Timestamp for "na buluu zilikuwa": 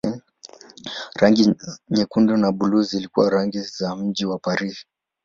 2.37-3.29